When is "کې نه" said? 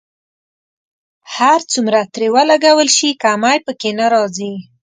3.79-4.05